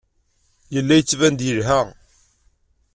Yella 0.73 0.93
yettban-d 0.97 1.41
yelha. 1.47 1.79